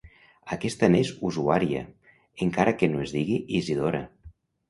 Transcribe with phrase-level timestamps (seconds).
[0.53, 1.83] Aquesta n'és usuària,
[2.47, 4.01] encara que no es digui Isidora.